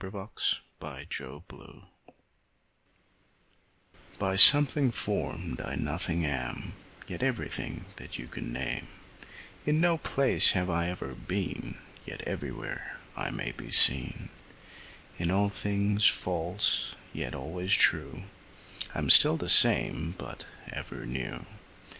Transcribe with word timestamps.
ON 0.03 0.09
A 0.15 0.35
SHADOW 0.35 0.63
IN 0.83 0.89
A 0.89 1.41
GLASS; 1.47 1.85
By 4.17 4.35
something 4.35 4.89
form'd, 4.91 5.61
I 5.61 5.75
nothing 5.75 6.25
am, 6.25 6.73
Yet 7.05 7.21
everything 7.21 7.85
that 7.97 8.17
you 8.17 8.27
can 8.27 8.51
name; 8.51 8.87
In 9.63 9.79
no 9.79 9.99
place 9.99 10.53
have 10.53 10.71
I 10.71 10.87
ever 10.89 11.13
been, 11.13 11.77
Yet 12.03 12.23
everywhere 12.23 12.97
I 13.15 13.29
may 13.29 13.51
be 13.51 13.69
seen; 13.71 14.29
In 15.19 15.29
all 15.29 15.49
things 15.49 16.07
false, 16.07 16.95
yet 17.13 17.35
always 17.35 17.73
true, 17.75 18.23
I'm 18.95 19.07
still 19.11 19.37
the 19.37 19.49
same 19.49 20.15
but 20.17 20.47
ever 20.73 21.05
new. 21.05 21.45